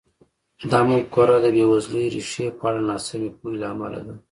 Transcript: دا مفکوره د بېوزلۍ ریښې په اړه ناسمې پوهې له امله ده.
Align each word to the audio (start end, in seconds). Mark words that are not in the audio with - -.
دا 0.71 0.79
مفکوره 0.89 1.37
د 1.41 1.45
بېوزلۍ 1.55 2.05
ریښې 2.13 2.47
په 2.57 2.63
اړه 2.69 2.81
ناسمې 2.89 3.29
پوهې 3.37 3.55
له 3.61 3.67
امله 3.73 3.99
ده. 4.07 4.13